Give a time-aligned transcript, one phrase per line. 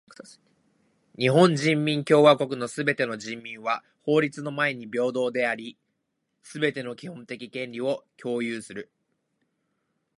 [1.15, 5.77] 日本人民共和国のすべての人民は法律の前に平等であり、
[6.41, 8.91] すべての基本的権利を享有する。